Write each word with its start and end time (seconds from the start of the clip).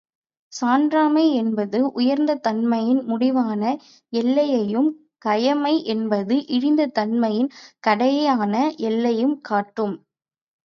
சான்றாண்மை 0.53 1.25
என்பது 1.33 1.91
உயர்ந்த 1.91 2.35
தன்மையின் 2.37 3.01
முடிவான 3.03 3.61
எல்லையையும், 4.13 4.89
கயமை 5.25 5.73
என்பது 5.85 6.37
இழிந்த 6.49 6.89
தன்மையின் 6.91 7.51
கடையான 7.87 8.53
எல்லையையும் 8.81 9.37
காட்டும். 9.41 9.95